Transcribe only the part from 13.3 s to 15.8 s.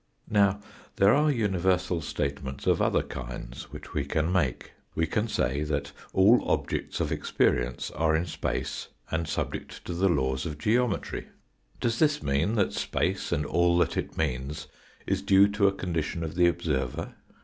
and all that it means is due to a